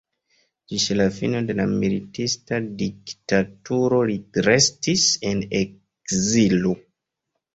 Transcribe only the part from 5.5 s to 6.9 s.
ekzilo.